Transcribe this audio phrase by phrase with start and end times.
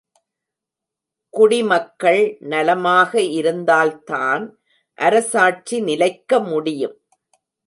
[1.33, 2.23] குடிமக்கள்
[2.39, 4.43] நலமாக இருந்தால்தான்
[4.97, 6.97] அரசாட்சி நிலைக்க முடியும்.